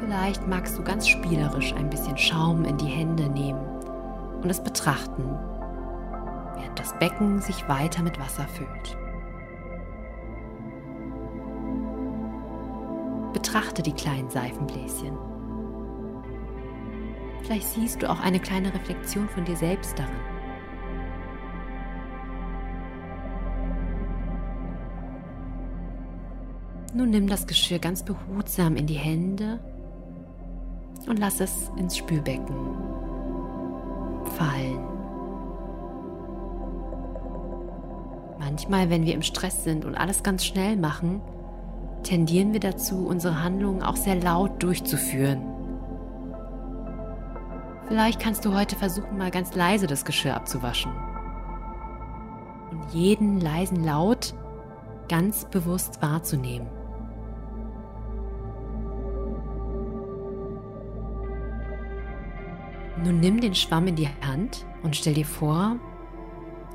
[0.00, 3.60] Vielleicht magst du ganz spielerisch ein bisschen Schaum in die Hände nehmen
[4.42, 5.24] und es betrachten,
[6.54, 8.96] während das Becken sich weiter mit Wasser füllt.
[13.36, 15.12] Betrachte die kleinen Seifenbläschen.
[17.42, 20.14] Vielleicht siehst du auch eine kleine Reflexion von dir selbst darin.
[26.94, 29.60] Nun nimm das Geschirr ganz behutsam in die Hände
[31.06, 32.56] und lass es ins Spülbecken
[34.38, 34.80] fallen.
[38.38, 41.20] Manchmal, wenn wir im Stress sind und alles ganz schnell machen,
[42.06, 45.42] tendieren wir dazu, unsere Handlungen auch sehr laut durchzuführen.
[47.88, 50.92] Vielleicht kannst du heute versuchen, mal ganz leise das Geschirr abzuwaschen.
[52.70, 54.34] Und jeden leisen Laut
[55.08, 56.68] ganz bewusst wahrzunehmen.
[63.04, 65.76] Nun nimm den Schwamm in die Hand und stell dir vor,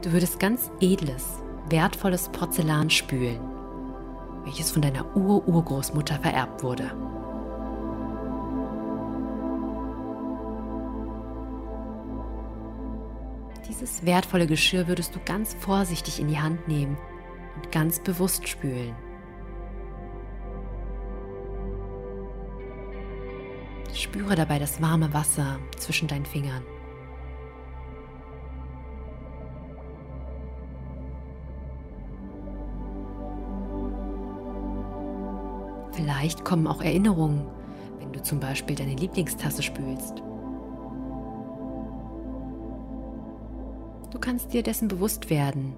[0.01, 3.50] du würdest ganz edles, wertvolles Porzellan spülen
[4.43, 6.91] welches von deiner Ur-Urgroßmutter vererbt wurde.
[13.67, 16.97] Dieses wertvolle Geschirr würdest du ganz vorsichtig in die Hand nehmen
[17.55, 18.95] und ganz bewusst spülen.
[23.93, 26.63] Spüre dabei das warme Wasser zwischen deinen Fingern.
[36.01, 37.45] Vielleicht kommen auch Erinnerungen,
[37.99, 40.23] wenn du zum Beispiel deine Lieblingstasse spülst.
[44.09, 45.75] Du kannst dir dessen bewusst werden,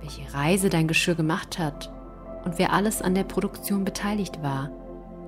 [0.00, 1.90] welche Reise dein Geschirr gemacht hat
[2.44, 4.70] und wer alles an der Produktion beteiligt war,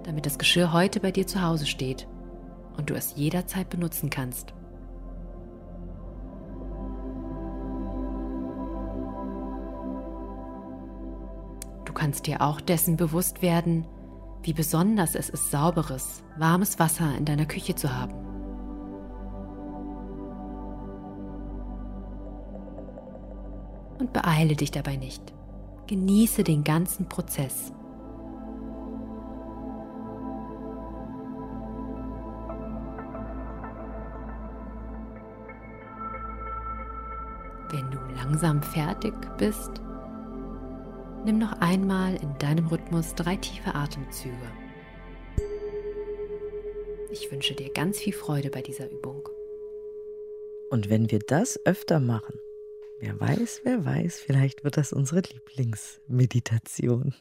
[0.03, 2.07] damit das Geschirr heute bei dir zu Hause steht
[2.77, 4.53] und du es jederzeit benutzen kannst.
[11.87, 13.87] Du kannst dir auch dessen bewusst werden,
[14.45, 18.13] wie besonders es ist, sauberes, warmes Wasser in deiner Küche zu haben.
[23.99, 25.33] Und beeile dich dabei nicht.
[25.87, 27.73] Genieße den ganzen Prozess.
[37.71, 39.81] Wenn du langsam fertig bist,
[41.25, 44.35] nimm noch einmal in deinem Rhythmus drei tiefe Atemzüge.
[47.11, 49.29] Ich wünsche dir ganz viel Freude bei dieser Übung.
[50.71, 52.35] Und wenn wir das öfter machen,
[53.01, 57.15] wer weiß, wer weiß, vielleicht wird das unsere Lieblingsmeditation.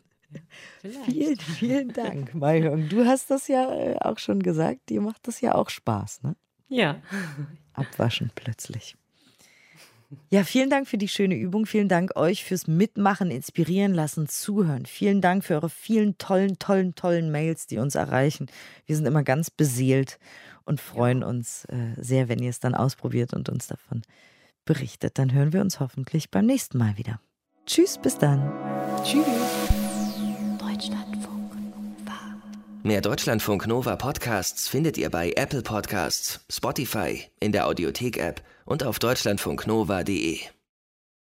[0.81, 1.05] Vielleicht.
[1.05, 2.89] Vielen, vielen Dank, Mayong.
[2.89, 6.35] Du hast das ja äh, auch schon gesagt, dir macht das ja auch Spaß, ne?
[6.69, 7.03] Ja.
[7.73, 8.95] Abwaschen plötzlich.
[10.29, 11.65] Ja, vielen Dank für die schöne Übung.
[11.65, 14.85] Vielen Dank euch fürs Mitmachen, inspirieren lassen, zuhören.
[14.85, 18.47] Vielen Dank für eure vielen tollen, tollen, tollen Mails, die uns erreichen.
[18.85, 20.19] Wir sind immer ganz beseelt
[20.65, 21.27] und freuen ja.
[21.27, 24.01] uns äh, sehr, wenn ihr es dann ausprobiert und uns davon
[24.65, 25.17] berichtet.
[25.17, 27.19] Dann hören wir uns hoffentlich beim nächsten Mal wieder.
[27.65, 28.51] Tschüss, bis dann.
[29.03, 29.25] Tschüss.
[30.59, 32.19] Deutschlandfunk Nova.
[32.83, 38.99] Mehr Deutschlandfunk Nova Podcasts findet ihr bei Apple Podcasts, Spotify, in der Audiothek-App und auf
[38.99, 40.39] deutschlandfunknova.de.